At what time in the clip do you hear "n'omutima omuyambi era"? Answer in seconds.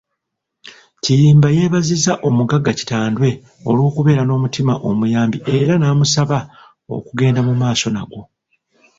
4.25-5.73